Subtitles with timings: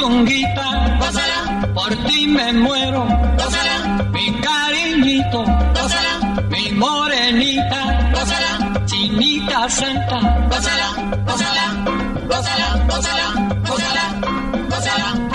[0.00, 3.04] Mi puchunguita, gózala, por ti me muero,
[3.36, 10.88] gózala, mi cariñito, gózala, mi morenita, gózala, chinita santa, gózala,
[11.26, 11.64] gózala,
[12.28, 13.26] gózala, gózala,
[13.68, 14.04] gózala,
[14.70, 15.30] gózala.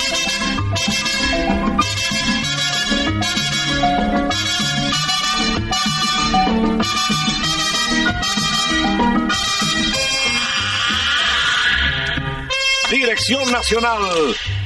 [12.91, 14.01] Dirección Nacional,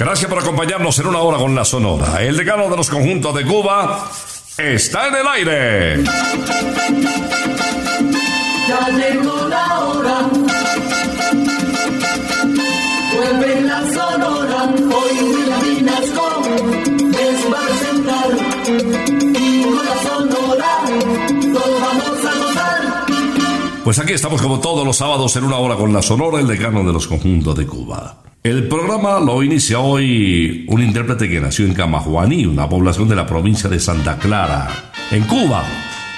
[0.00, 2.22] Gracias por acompañarnos en una hora con la Sonora.
[2.22, 4.08] El decano de los conjuntos de Cuba
[4.56, 6.04] está en el aire.
[8.66, 10.20] Ya llegó la hora.
[13.14, 14.74] Vuelve la sonora.
[14.74, 16.42] Hoy William Vinasco
[17.10, 18.30] les va a presentar.
[19.38, 20.80] Y con la sonora
[21.52, 22.80] todos vamos a gozar.
[23.84, 26.84] Pues aquí estamos como todos los sábados en una hora con la Sonora, el decano
[26.84, 28.29] de los conjuntos de Cuba.
[28.42, 33.26] El programa lo inicia hoy un intérprete que nació en Camajuaní, una población de la
[33.26, 34.66] provincia de Santa Clara,
[35.10, 35.62] en Cuba.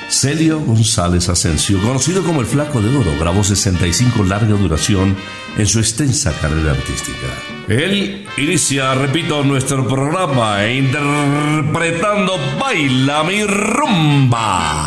[0.08, 5.16] Celio González Asensio, conocido como el Flaco de Oro, grabó 65 larga duración
[5.58, 7.26] en su extensa carrera artística.
[7.66, 14.86] Él inicia, repito, nuestro programa interpretando Baila mi rumba.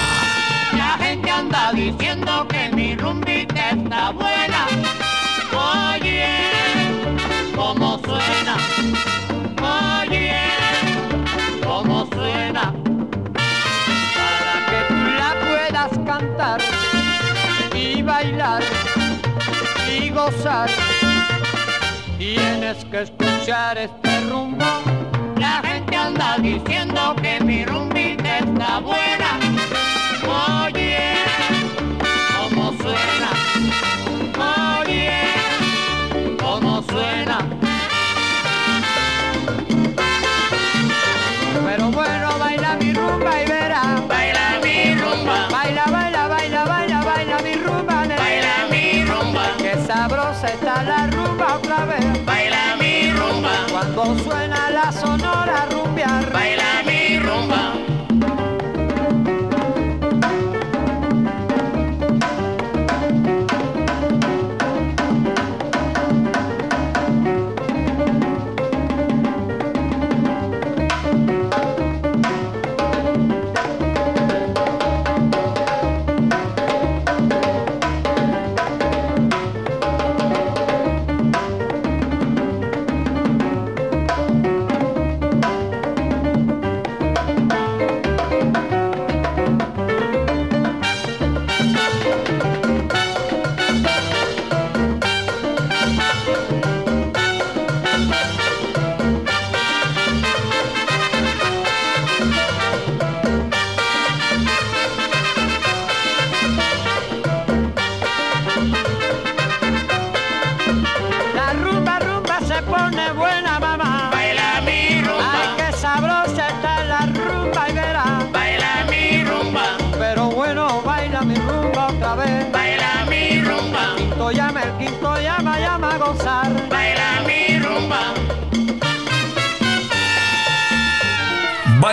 [0.77, 5.04] La gente anda diciendo que mi rumbita está buena.
[18.15, 18.63] Bailar
[19.91, 20.69] y gozar.
[22.17, 24.65] Tienes que escuchar este rumbo.
[25.37, 29.54] La gente anda diciendo que mi rumbita está buena.
[52.25, 55.24] Baila mi rumba, Cuando suena la sonora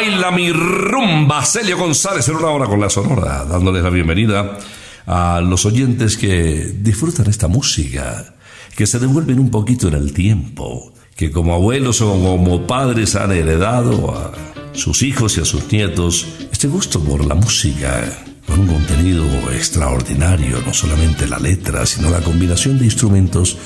[0.02, 4.58] Baila mi rumba, Celio González en una hora con la Sonora, dándoles la bienvenida
[5.06, 8.34] a los oyentes que disfrutan esta música,
[8.74, 13.30] que se devuelven un poquito en el tiempo, que como abuelos o como padres han
[13.30, 14.32] heredado a
[14.72, 20.60] sus hijos y a sus nietos este gusto por la música, con un contenido extraordinario,
[20.66, 23.56] no solamente la letra, sino la combinación de instrumentos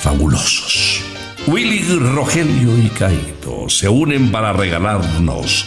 [0.00, 1.11] fabulosos.
[1.46, 1.82] Willy,
[2.14, 5.66] Rogelio y Caito se unen para regalarnos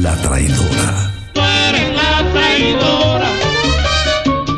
[0.00, 1.12] La Traidora.
[1.32, 3.30] Tú eres la traidora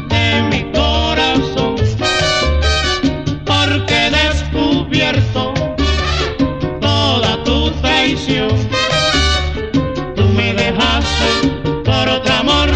[0.09, 1.77] de mi corazón,
[3.45, 5.55] porque he descubierto
[6.81, 8.51] toda tu traición.
[10.15, 11.49] Tú me dejaste
[11.85, 12.69] por otro amor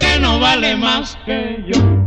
[0.00, 2.05] que no vale más que yo.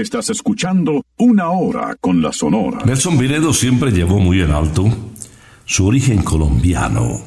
[0.00, 2.84] Estás escuchando Una Hora con la Sonora.
[2.84, 4.84] Nelson Pinedo siempre llevó muy en alto
[5.64, 7.22] su origen colombiano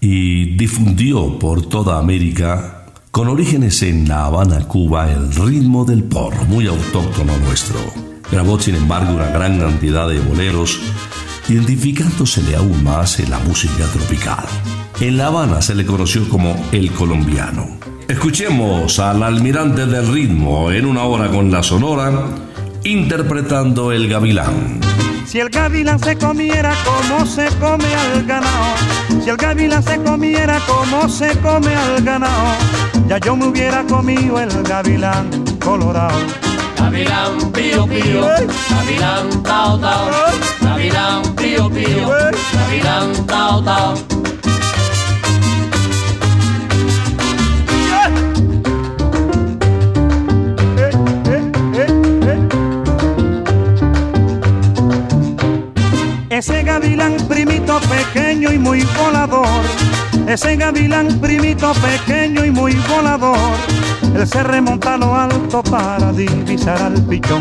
[0.00, 6.44] y difundió por toda América, con orígenes en La Habana, Cuba, el ritmo del porro,
[6.46, 7.78] muy autóctono nuestro.
[8.32, 10.80] Grabó, sin embargo, una gran cantidad de boleros,
[11.48, 14.46] identificándosele aún más en la música tropical.
[14.98, 17.83] En La Habana se le conoció como el colombiano.
[18.08, 22.12] Escuchemos al almirante del ritmo en una hora con la sonora,
[22.82, 24.80] interpretando el gavilán.
[25.24, 28.76] Si el gavilán se comiera como se come al ganado,
[29.22, 32.54] si el gavilán se comiera como se come al ganado,
[33.08, 35.30] ya yo me hubiera comido el gavilán
[35.64, 36.18] colorado.
[36.76, 38.20] Gavilán pío pío,
[38.70, 40.10] gavilán tao tao,
[40.60, 42.08] gavilán pío pío,
[42.52, 43.94] gavilán tao tao.
[56.46, 59.64] Ese gavilán primito pequeño y muy volador,
[60.26, 63.38] ese gavilán primito pequeño y muy volador,
[64.14, 67.40] él se remonta a lo alto para divisar al pichón.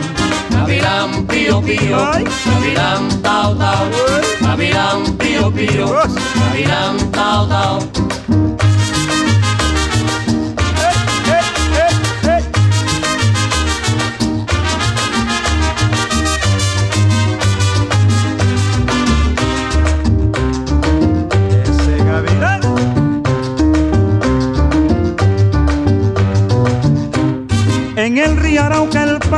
[0.52, 2.24] Gavilán pío pío, Ay.
[2.46, 3.90] gavilán tao tao,
[4.40, 5.86] gavilán pío pío,
[6.40, 7.80] gavilán tao tao.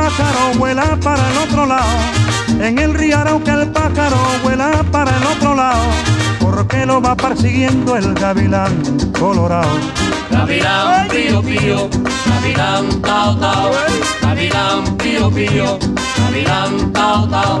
[0.06, 1.98] Pájaro vuela para el otro lado.
[2.60, 5.82] En el río Arauca el pájaro vuela para el otro lado.
[6.40, 8.72] Porque lo va persiguiendo el gavilán
[9.18, 9.68] colorado.
[10.30, 11.90] Gavilán pío pío,
[12.26, 13.70] gavilán tao tao,
[14.22, 15.78] gavilán pío pío,
[16.18, 17.60] gavilán tao tao.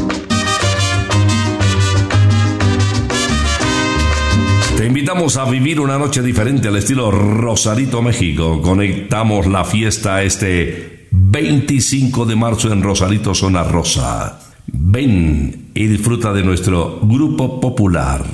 [4.81, 8.63] Te invitamos a vivir una noche diferente al estilo Rosarito, México.
[8.63, 14.39] Conectamos la fiesta este 25 de marzo en Rosarito, Zona Rosa.
[14.65, 18.25] Ven y disfruta de nuestro grupo popular.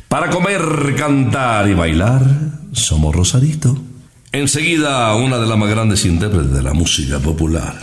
[0.08, 2.24] Para comer, cantar y bailar,
[2.72, 3.91] somos Rosarito.
[4.34, 7.74] Enseguida, una de las más grandes intérpretes de la música popular.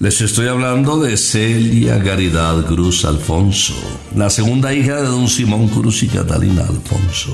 [0.00, 3.74] Les estoy hablando de Celia Caridad Cruz Alfonso,
[4.16, 7.32] la segunda hija de don Simón Cruz y Catalina Alfonso.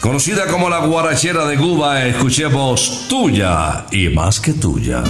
[0.00, 5.04] Conocida como la guarachera de Cuba, escuchemos tuya y más que tuya.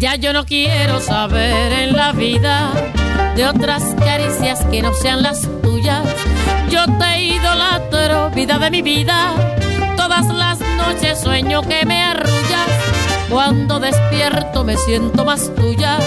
[0.00, 2.72] Ya yo no quiero saber en la vida
[3.36, 6.06] de otras caricias que no sean las tuyas.
[6.70, 9.34] Yo te idolatro, vida de mi vida.
[9.98, 12.70] Todas las noches sueño que me arrullas.
[13.28, 15.98] Cuando despierto me siento más tuya.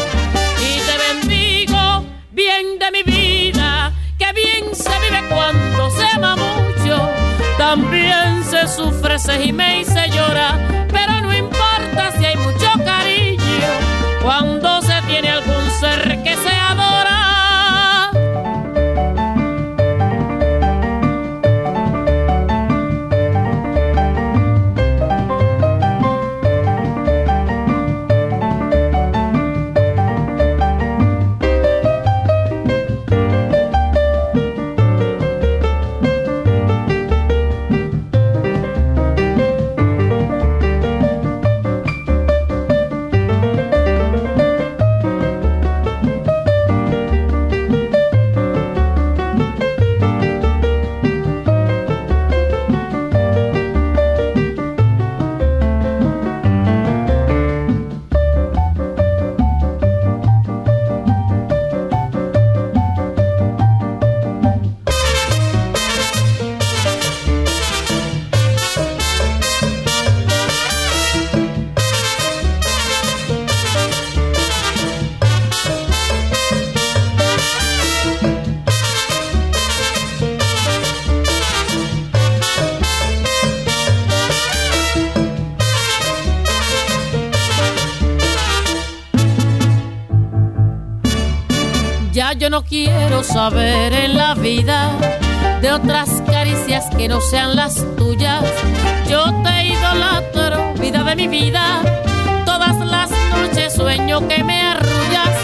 [0.57, 3.91] Y te bendigo, bien de mi vida.
[4.17, 7.09] Que bien se vive cuando se ama mucho.
[7.57, 10.57] También se sufre, se gime y se llora.
[10.91, 13.69] Pero no importa si hay mucho cariño.
[14.21, 15.58] Cuando se tiene algún
[92.49, 94.89] no quiero saber en la vida
[95.61, 98.43] de otras caricias que no sean las tuyas.
[99.07, 101.81] Yo te idolatro, vida de mi vida.
[102.45, 105.35] Todas las noches sueño que me arrullas.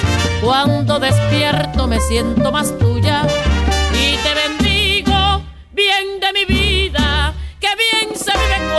[0.41, 3.21] Cuando despierto me siento más tuya.
[3.93, 5.43] Y te bendigo,
[5.73, 7.33] bien de mi vida.
[7.59, 8.69] Que bien se vive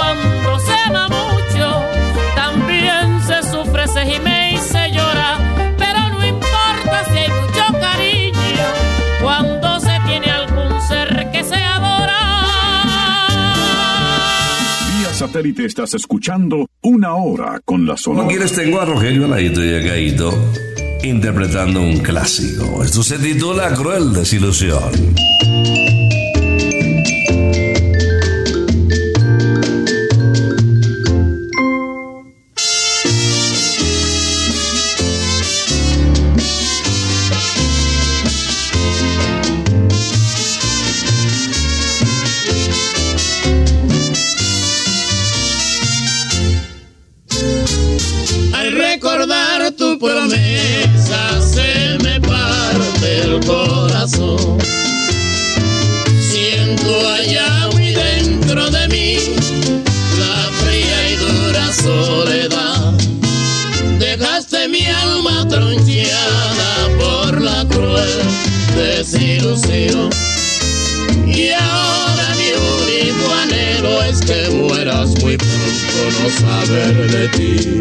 [15.36, 18.26] satélite estás escuchando Una Hora con la Sonora.
[18.26, 20.32] quieres tengo a Rogelio Alaito y a Gaito
[21.02, 22.82] interpretando un clásico.
[22.82, 24.80] Esto se titula Cruel Desilusión.
[71.24, 72.50] Y ahora mi
[72.82, 77.80] único anhelo es que mueras muy pronto, no saber de ti.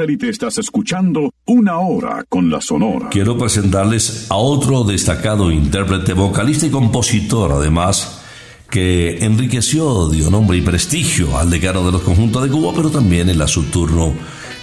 [0.00, 3.10] Satélite estás escuchando Una Hora con la Sonora.
[3.10, 8.22] Quiero presentarles a otro destacado intérprete, vocalista y compositor, además,
[8.70, 13.28] que enriqueció, dio nombre y prestigio al decano de los conjuntos de Cuba, pero también
[13.28, 14.14] en la su turno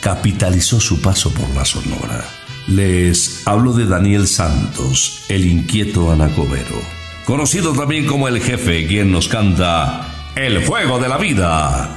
[0.02, 2.26] capitalizó su paso por la Sonora.
[2.68, 6.82] Les hablo de Daniel Santos, el inquieto anacobero,
[7.26, 11.97] conocido también como el jefe, quien nos canta El fuego de la vida.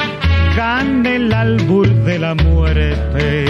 [0.55, 3.45] gana el albur de la muerte.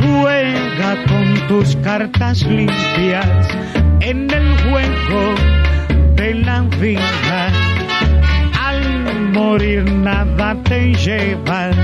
[0.00, 3.48] Juega con tus cartas limpias
[4.00, 5.34] en el juego
[6.14, 7.50] de la vida.
[8.60, 11.76] Al morir nada te llevas,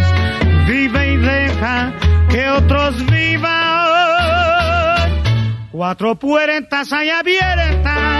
[0.68, 1.92] vive y deja
[2.30, 3.54] que otros vivan.
[5.72, 8.13] Cuatro puertas hay abiertas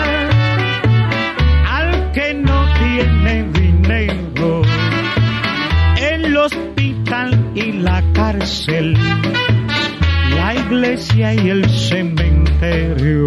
[7.55, 8.95] y la cárcel,
[10.31, 13.25] la iglesia y el cementerio.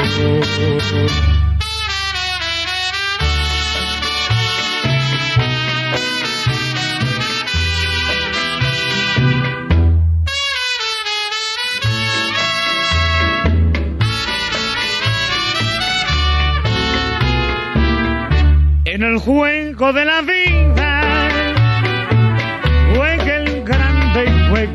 [18.83, 20.76] En el juego de la vida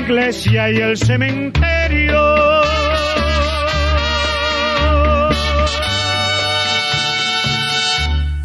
[0.00, 2.20] iglesia y el cementerio.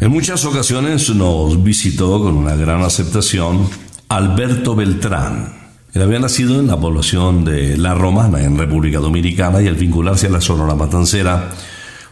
[0.00, 3.68] En muchas ocasiones nos visitó con una gran aceptación
[4.08, 5.54] Alberto Beltrán.
[5.92, 10.26] Él había nacido en la población de La Romana, en República Dominicana, y al vincularse
[10.26, 11.50] a la Sonora Matancera,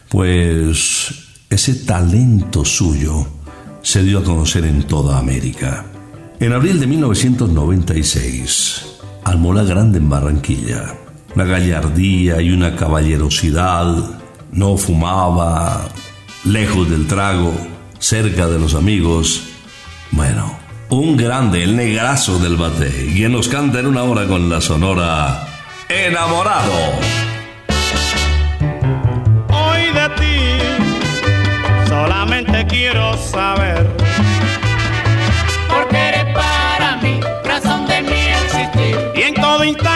[0.09, 1.13] pues
[1.49, 3.27] ese talento suyo
[3.81, 5.85] se dio a conocer en toda América.
[6.39, 8.94] En abril de 1996,
[9.25, 10.93] Almola Grande en Barranquilla,
[11.35, 13.87] una gallardía y una caballerosidad,
[14.51, 15.81] no fumaba,
[16.43, 17.53] lejos del trago,
[17.97, 19.49] cerca de los amigos.
[20.11, 20.57] Bueno,
[20.89, 25.47] un grande, el negrazo del bate, quien nos canta en una hora con la sonora
[25.89, 26.71] Enamorado.
[29.49, 33.87] Hoy de ti solamente quiero saber.
[39.25, 39.94] En todo instante,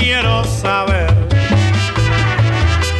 [0.00, 1.14] quiero saber.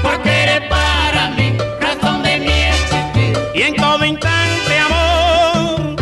[0.03, 3.39] Porque eres para mí razón de mi existir.
[3.55, 5.97] Y en todo instante, amor.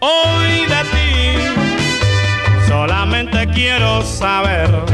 [0.00, 4.93] Hoy de ti solamente quiero saber.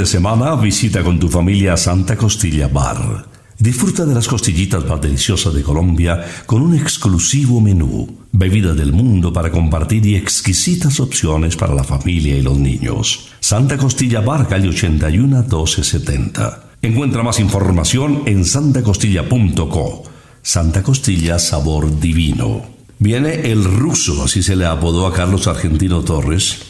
[0.00, 3.26] De semana visita con tu familia Santa Costilla Bar.
[3.58, 9.30] Disfruta de las costillitas más deliciosas de Colombia con un exclusivo menú, bebida del mundo
[9.30, 13.28] para compartir y exquisitas opciones para la familia y los niños.
[13.40, 16.62] Santa Costilla Bar, calle 81 1270.
[16.80, 20.04] Encuentra más información en santacostilla.co.
[20.40, 22.62] Santa Costilla Sabor Divino.
[22.98, 26.62] Viene el ruso, así se le apodó a Carlos Argentino Torres,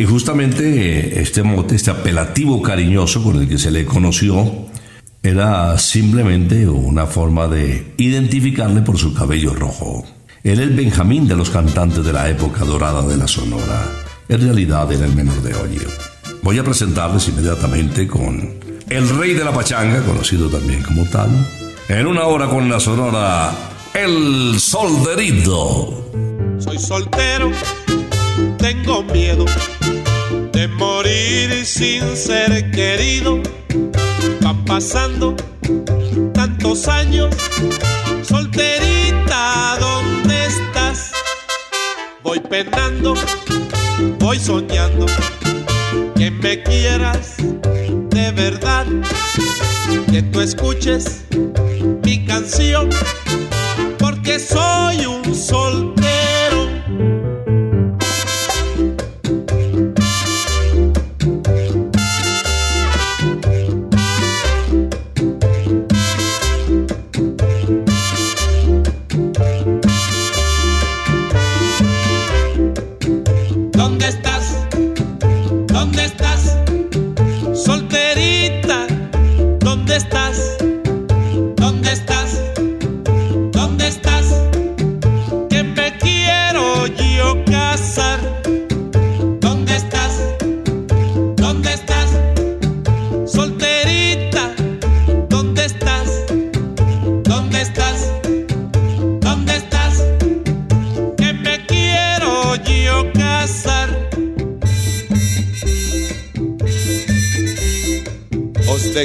[0.00, 4.50] y justamente eh, este mote, este apelativo cariñoso con el que se le conoció,
[5.22, 10.06] era simplemente una forma de identificarle por su cabello rojo.
[10.42, 13.92] Era el Benjamín de los cantantes de la época dorada de la Sonora.
[14.26, 15.86] En realidad era el menor de Oye.
[16.42, 18.54] Voy a presentarles inmediatamente con
[18.88, 21.28] el rey de la pachanga, conocido también como tal.
[21.90, 23.52] En una hora con la Sonora,
[23.92, 26.10] el solderito.
[26.58, 27.50] Soy soltero,
[28.60, 29.44] tengo miedo
[30.52, 33.40] de morir sin ser querido.
[34.42, 35.34] Van pasando
[36.34, 37.34] tantos años,
[38.22, 41.12] solterita, ¿dónde estás?
[42.22, 43.14] Voy penando,
[44.18, 45.06] voy soñando
[46.16, 48.86] que me quieras de verdad.
[50.12, 51.24] que tú escuches
[52.04, 52.90] mi canción,
[53.98, 55.29] porque soy un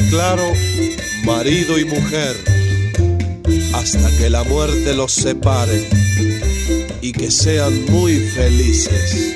[0.01, 0.51] declaro
[1.23, 2.35] marido y mujer
[3.73, 5.87] hasta que la muerte los separe
[6.99, 9.35] y que sean muy felices.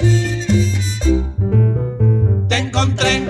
[2.49, 3.23] Te encontré,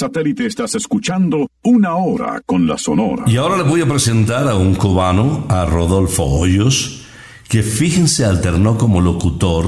[0.00, 3.24] satélite estás escuchando Una Hora con la Sonora.
[3.26, 7.02] Y ahora les voy a presentar a un cubano, a Rodolfo Hoyos,
[7.46, 9.66] que fíjense alternó como locutor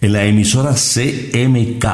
[0.00, 1.86] en la emisora CMK.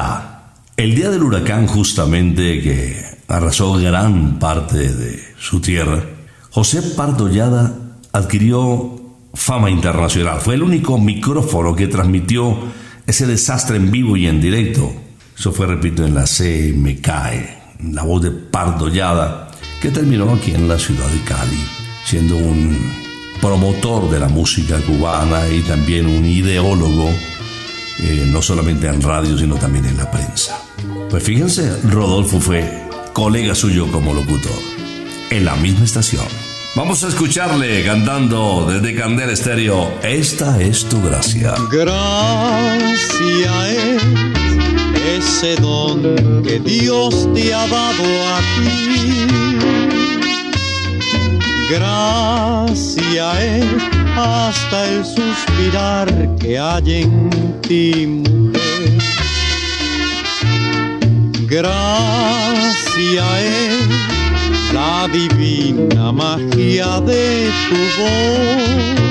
[0.75, 6.03] El día del huracán justamente que arrasó gran parte de su tierra,
[6.49, 7.75] José Pardollada
[8.11, 8.99] adquirió
[9.35, 10.41] fama internacional.
[10.41, 12.57] Fue el único micrófono que transmitió
[13.05, 14.91] ese desastre en vivo y en directo.
[15.37, 19.49] Eso fue, repito, en la CMK, en la voz de Pardollada,
[19.81, 21.63] que terminó aquí en la ciudad de Cali,
[22.05, 22.77] siendo un
[23.41, 27.09] promotor de la música cubana y también un ideólogo,
[27.99, 30.59] eh, no solamente en radio, sino también en la prensa.
[31.09, 34.59] Pues fíjense, Rodolfo fue colega suyo como locutor,
[35.29, 36.25] en la misma estación.
[36.75, 41.55] Vamos a escucharle cantando desde Candela Estéreo, Esta es tu gracia.
[41.71, 42.93] Gracia
[43.71, 44.46] es
[45.15, 46.01] ese don
[46.43, 48.03] que Dios te ha dado
[48.35, 49.27] a ti.
[51.69, 53.65] Gracia es
[54.15, 56.07] hasta el suspirar
[56.39, 57.29] que hay en
[57.61, 58.97] ti, mujer.
[61.47, 63.87] Gracia es
[64.73, 69.07] la divina magia de tu voz.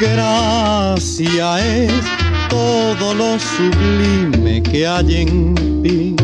[0.00, 2.21] Gracia es
[2.52, 6.14] todo lo sublime que hay en ti,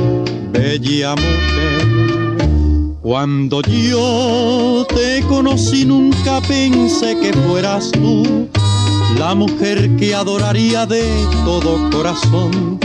[0.52, 2.96] bella mujer.
[3.00, 8.46] Cuando yo te conocí nunca pensé que fueras tú
[9.18, 11.04] la mujer que adoraría de
[11.46, 12.78] todo corazón.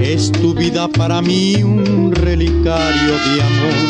[0.00, 3.88] Es tu vida para mí un relicario de amor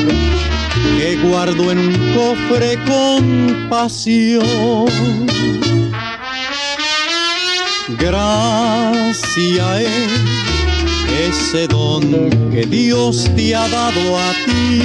[0.98, 5.57] que guardo en un cofre con pasión.
[7.98, 10.12] Gracia es
[11.28, 14.80] ese don que Dios te ha dado a ti.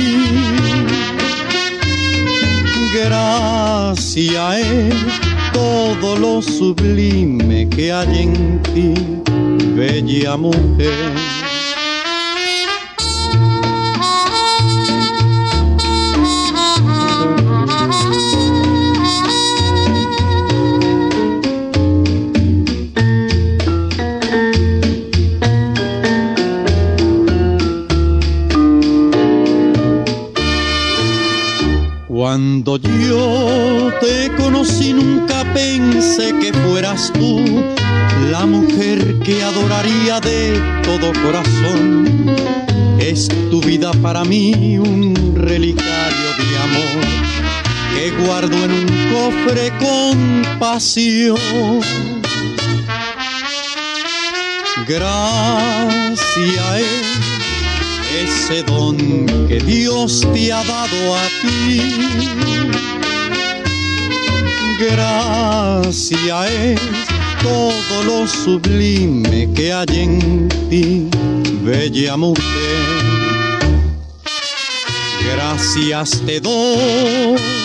[2.93, 4.95] Gracia es
[5.53, 8.93] todo lo sublime que hay en ti,
[9.75, 11.13] bella mujer.
[50.83, 51.81] Con pasión.
[54.85, 58.97] Gracia es ese don
[59.47, 61.81] que Dios te ha dado a ti.
[64.79, 66.81] Gracia es
[67.41, 71.07] todo lo sublime que hay en ti,
[71.63, 72.43] bella mujer.
[75.33, 77.62] Gracias te doy.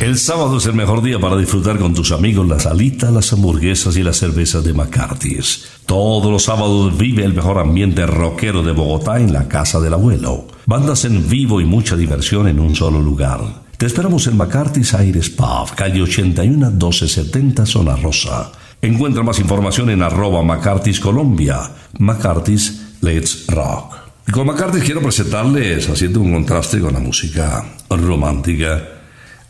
[0.00, 3.96] El sábado es el mejor día para disfrutar con tus amigos las alitas, las hamburguesas
[3.96, 5.66] y las cervezas de McCarthy's.
[5.86, 10.48] Todos los sábados vive el mejor ambiente rockero de Bogotá en la casa del abuelo.
[10.66, 13.40] Bandas en vivo y mucha diversión en un solo lugar.
[13.76, 18.50] Te esperamos en McCarthy's Aires Pub, calle 81 1270 Zona Rosa.
[18.82, 21.70] Encuentra más información en arroba McCarthy's Colombia.
[21.98, 23.99] McCarthy's Let's Rock.
[24.30, 28.80] Y con McCarthy's quiero presentarles, haciendo un contraste con la música romántica,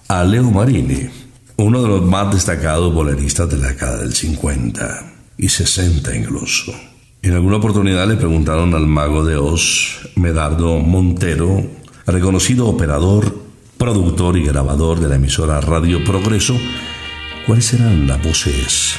[0.08, 1.06] a Leo Marini,
[1.56, 6.72] uno de los más destacados boleristas de la década del 50 y 60 incluso.
[7.20, 11.62] En alguna oportunidad le preguntaron al mago de Oz, Medardo Montero,
[12.06, 13.38] reconocido operador,
[13.76, 16.56] productor y grabador de la emisora Radio Progreso,
[17.46, 18.94] cuáles eran las voces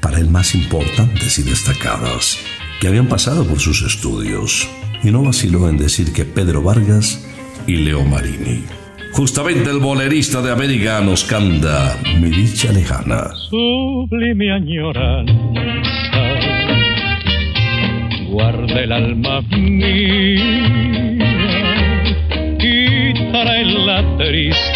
[0.00, 2.38] para él más importantes y destacadas
[2.80, 4.66] que habían pasado por sus estudios.
[5.06, 7.24] Y no vaciló en decir que Pedro Vargas
[7.68, 8.64] y Leo Marini.
[9.12, 13.30] Justamente el bolerista de América nos canta Mi dicha lejana.
[13.48, 15.32] sublime añoranza
[18.28, 20.42] guarda el alma mía
[22.58, 24.75] quitará en la tristeza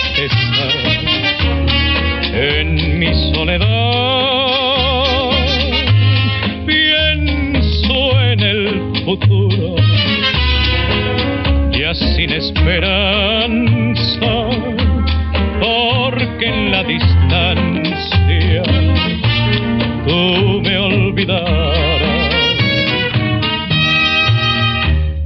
[12.40, 14.30] esperanza
[15.60, 18.62] porque en la distancia
[20.06, 21.78] tú me olvidarás.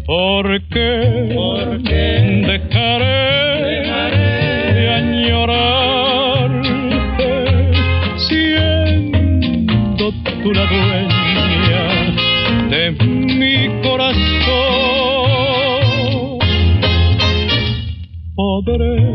[0.06, 0.60] ¿Por
[18.76, 19.13] lloré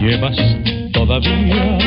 [0.00, 0.36] llevas
[0.92, 1.81] todavía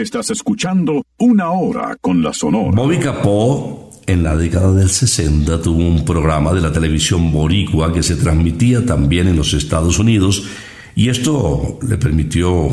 [0.00, 2.70] estás escuchando Una Hora con la Sonora.
[2.74, 8.02] Bobby Capó en la década del 60 tuvo un programa de la televisión boricua que
[8.02, 10.48] se transmitía también en los Estados Unidos
[10.94, 12.70] y esto le permitió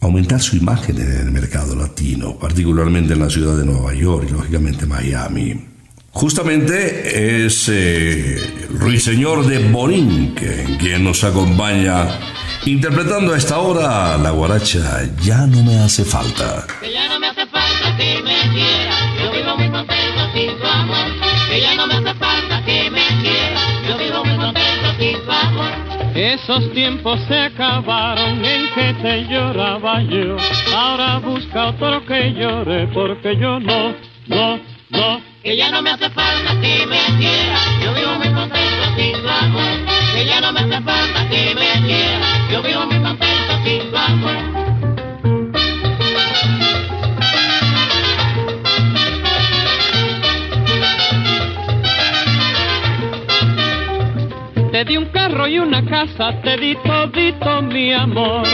[0.00, 4.32] aumentar su imagen en el mercado latino, particularmente en la ciudad de Nueva York y
[4.32, 5.71] lógicamente Miami.
[6.12, 8.36] Justamente es eh,
[8.70, 12.06] Ruiseñor de Borinque quien nos acompaña
[12.66, 16.66] interpretando a esta hora la guaracha Ya no me hace falta.
[16.80, 20.66] Que ya no me hace falta que me quiera, yo vivo muy contento sin tu
[20.66, 21.06] amor.
[21.48, 25.30] Que ya no me hace falta que me quiera, yo vivo muy contento sin tu
[25.30, 25.72] amor.
[26.14, 30.36] Esos tiempos se acabaron en que te lloraba yo.
[30.76, 33.94] Ahora busca otro que llore porque yo no,
[34.28, 34.60] no,
[34.90, 35.31] no.
[35.42, 39.28] Que ya no me hace falta que me quiera, yo vivo muy contento sin su
[39.28, 39.72] amor.
[40.14, 43.96] Que ya no me hace falta que me quiera, yo vivo muy contento sin su
[43.96, 44.36] amor.
[54.70, 58.46] Te di un carro y una casa, te di todito mi amor.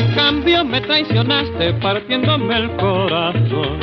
[0.00, 3.78] En cambio me traicionaste partiéndome el corazón.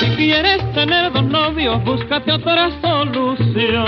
[0.00, 3.86] Si quieres tener dos novios, búscate otra solución.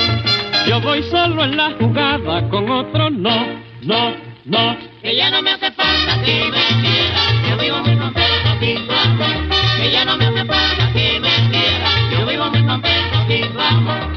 [0.69, 3.47] Yo voy solo en la jugada, con otro no,
[3.83, 4.15] no,
[4.45, 4.77] no.
[5.03, 8.93] Que ya no me hace falta que me quiera, yo vivo muy contento sin su
[8.93, 9.57] amor.
[9.77, 13.61] Que ya no me hace falta que me quiera, yo vivo muy contento sin su
[13.61, 14.16] amor.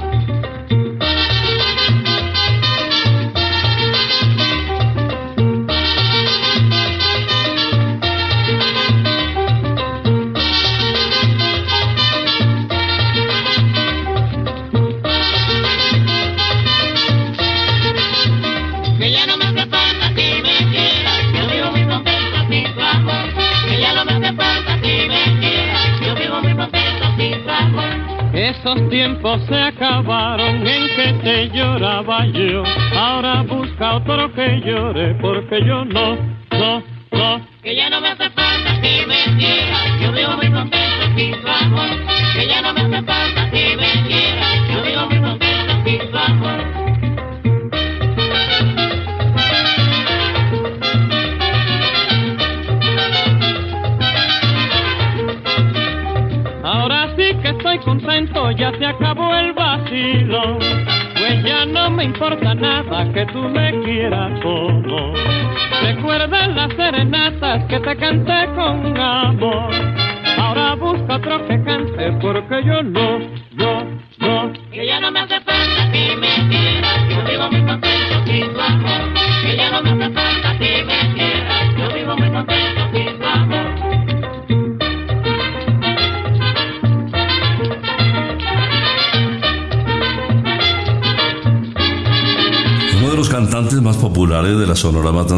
[29.38, 32.64] Se acabaron en que te lloraba yo.
[32.98, 35.99] Ahora busca otro que llore porque yo no,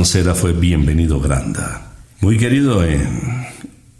[0.02, 1.94] Matancera fue Bienvenido Granda.
[2.22, 3.46] Muy querido en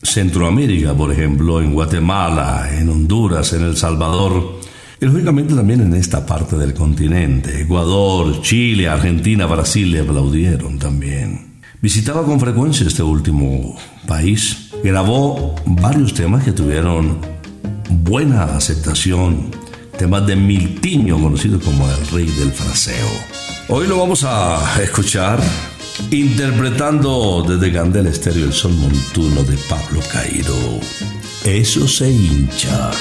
[0.02, 4.60] Centroamérica, por ejemplo, en Guatemala, en Honduras, en El Salvador,
[5.00, 7.62] y lógicamente también en esta parte del continente.
[7.62, 11.62] Ecuador, Chile, Argentina, Brasil le aplaudieron también.
[11.84, 13.78] Visitaba con frecuencia este último
[14.08, 14.72] país.
[14.84, 17.20] Grabó varios temas que tuvieron
[17.92, 19.52] buena aceptación.
[20.00, 23.08] Temas de Miltiño, conocido como el rey del fraseo.
[23.68, 25.40] Hoy lo vamos a escuchar
[26.10, 30.80] interpretando desde Candela Estéreo el sol montuno de Pablo Cairo.
[31.46, 32.92] Eso se hincha.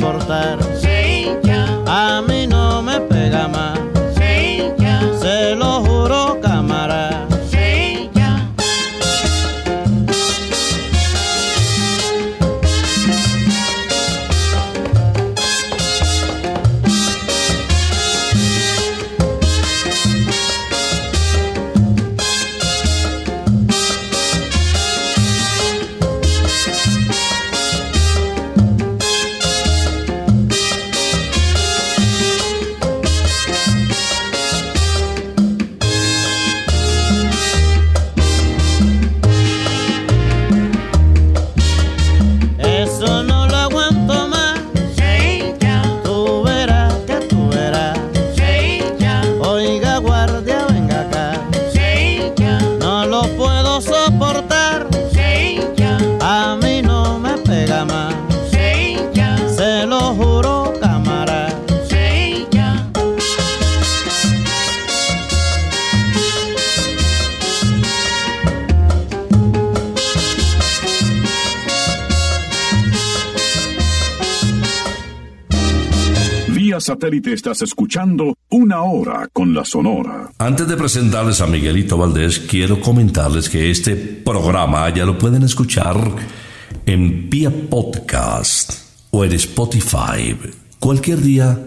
[0.00, 0.69] importar
[77.10, 80.30] satélite estás escuchando Una Hora con la Sonora.
[80.38, 85.96] Antes de presentarles a Miguelito Valdés, quiero comentarles que este programa ya lo pueden escuchar
[86.86, 88.74] en Pia Podcast
[89.10, 90.36] o en Spotify,
[90.78, 91.58] cualquier día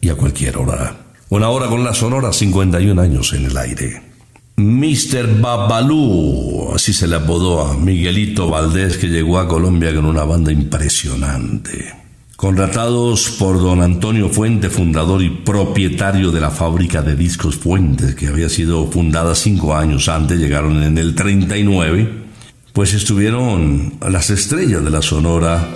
[0.00, 0.96] y a cualquier hora.
[1.30, 4.00] Una hora con la Sonora, 51 años en el aire.
[4.56, 5.40] Mr.
[5.40, 10.52] Babalú, así se le apodó a Miguelito Valdés que llegó a Colombia con una banda
[10.52, 12.03] impresionante.
[12.44, 18.28] Contratados por don Antonio Fuente, fundador y propietario de la fábrica de discos Fuentes, que
[18.28, 22.26] había sido fundada cinco años antes, llegaron en el 39,
[22.74, 25.66] pues estuvieron las estrellas de la Sonora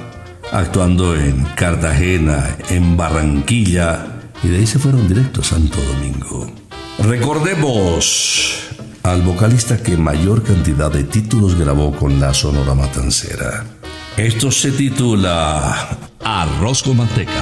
[0.52, 6.52] actuando en Cartagena, en Barranquilla, y de ahí se fueron directo a Santo Domingo.
[6.98, 8.68] Recordemos
[9.04, 13.77] al vocalista que mayor cantidad de títulos grabó con la Sonora Matancera.
[14.18, 17.40] Esto se titula Arroz con manteca.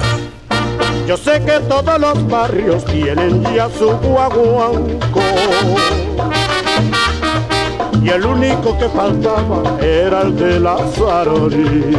[1.07, 5.19] Yo sé que todos los barrios tienen ya su guaguanco.
[8.03, 11.97] Y el único que faltaba era el de la Sarori.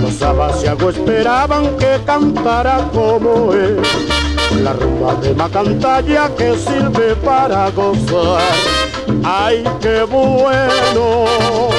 [0.00, 3.82] Los abasiagos esperaban que cantara como él.
[4.62, 8.40] La rumba de Macantalla que sirve para gozar.
[9.22, 11.73] ¡Ay, qué bueno!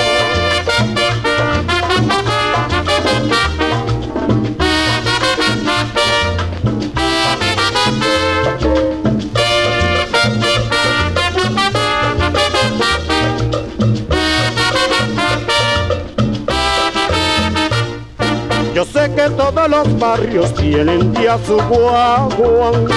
[18.92, 22.94] Sé que todos los barrios tienen ya su guaguanco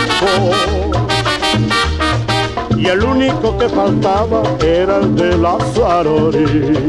[2.79, 6.89] y el único que faltaba era el de la Sarori.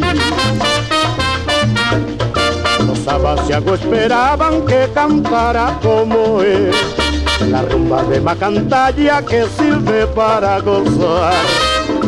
[2.85, 6.71] Los abasiagos esperaban que cantara como él,
[7.49, 11.33] la rumba de Macantalla que sirve para gozar.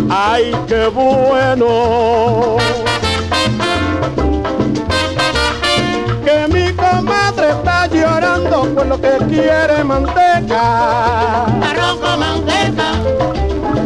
[0.10, 2.58] ¡Ay, qué bueno!
[8.62, 11.45] Llorando por lo que quiere manteca.
[11.45, 12.91] Arroz con manteca,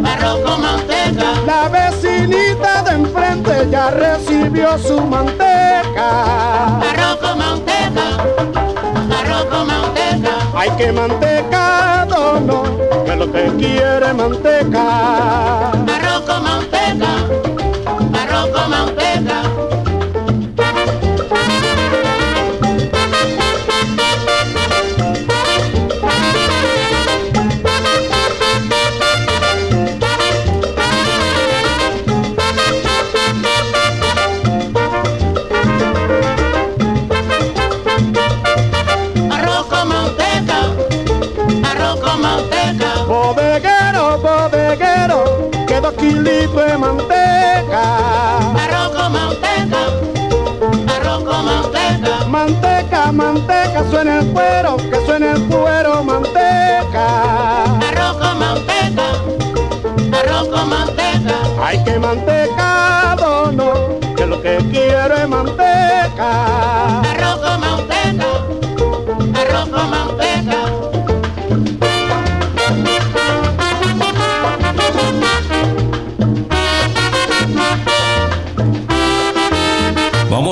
[0.06, 1.26] arroz con manteca.
[1.46, 6.80] La vecinita de enfrente ya recibió su manteca.
[6.80, 8.18] Arroz con manteca,
[9.20, 10.32] arroz con manteca.
[10.56, 12.64] Hay que mantecado, no,
[13.06, 15.85] que lo que quiere manteca.
[53.76, 57.64] Manteca, suena el cuero, que suena el cuero, manteca.
[57.88, 59.08] Arroz con manteca,
[60.18, 61.36] arroz con manteca.
[61.62, 67.02] Hay que mantecado, no, que lo que quiero es manteca.
[67.02, 68.28] Arroz con manteca,
[69.42, 70.16] arroz con manteca.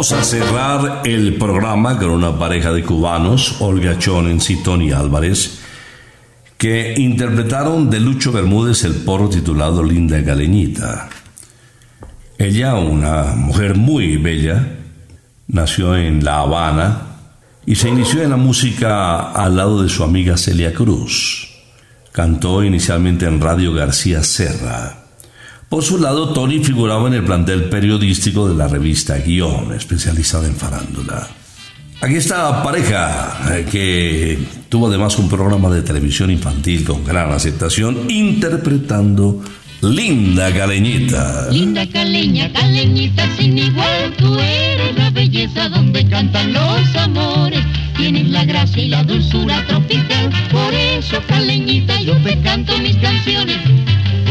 [0.03, 5.59] Vamos a cerrar el programa con una pareja de cubanos, Olga Chonens y Álvarez,
[6.57, 11.07] que interpretaron de Lucho Bermúdez el porro titulado Linda Galeñita.
[12.37, 14.75] Ella, una mujer muy bella,
[15.47, 17.03] nació en La Habana
[17.65, 21.47] y se inició en la música al lado de su amiga Celia Cruz.
[22.11, 25.02] Cantó inicialmente en Radio García Serra.
[25.73, 30.55] Por su lado, Tony figuraba en el plantel periodístico de la revista Guión, especializada en
[30.55, 31.27] farándula.
[31.99, 34.37] Aquí está pareja, eh, que
[34.69, 39.41] tuvo además un programa de televisión infantil con gran aceptación, interpretando
[39.81, 41.49] Linda Galeñita.
[41.49, 47.65] Linda caleña, caleñita sin igual, tú eres la belleza donde cantan los amores.
[47.97, 53.57] Tienes la gracia y la dulzura tropical, por eso caleñita yo te canto mis canciones.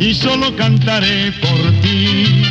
[0.00, 2.42] Y solo cantaré por ti.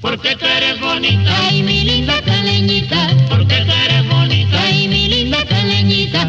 [0.00, 1.32] Porque tú eres bonita.
[1.46, 3.10] Ay, mi linda caleñita.
[3.30, 4.60] Porque tú eres bonita.
[4.60, 6.28] Ay, mi linda caleñita.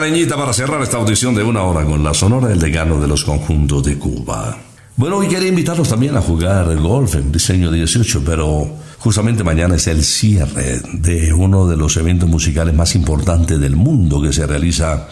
[0.00, 3.22] caleñita para cerrar esta audición de una hora con la Sonora del Decano de los
[3.22, 4.56] Conjuntos de Cuba.
[4.96, 8.66] Bueno, hoy quería invitarlos también a jugar golf en diseño 18, pero
[8.98, 14.22] justamente mañana es el cierre de uno de los eventos musicales más importantes del mundo
[14.22, 15.06] que se realiza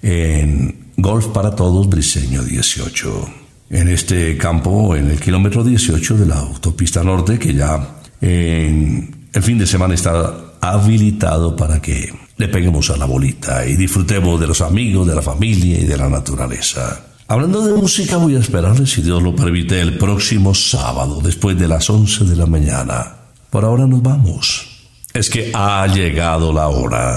[0.00, 3.28] en Golf para Todos Briseño 18.
[3.68, 9.42] En este campo, en el kilómetro 18 de la autopista norte, que ya en el
[9.42, 14.46] fin de semana está habilitado para que le peguemos a la bolita y disfrutemos de
[14.46, 17.00] los amigos, de la familia y de la naturaleza.
[17.28, 21.66] Hablando de música, voy a esperarles, si Dios lo permite, el próximo sábado, después de
[21.66, 23.14] las 11 de la mañana.
[23.50, 24.68] Por ahora nos vamos.
[25.12, 27.16] Es que ha llegado la hora.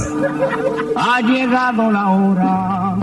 [0.95, 2.97] Ha llegado la hora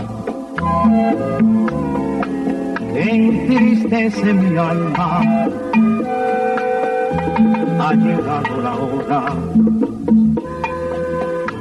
[2.99, 5.21] entristece mi alma.
[7.79, 9.37] Ha llegado la hora